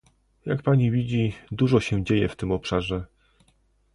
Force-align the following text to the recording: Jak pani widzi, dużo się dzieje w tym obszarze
Jak 0.45 0.61
pani 0.61 0.91
widzi, 0.91 1.33
dużo 1.51 1.79
się 1.79 2.03
dzieje 2.03 2.29
w 2.29 2.35
tym 2.35 2.51
obszarze 2.51 3.05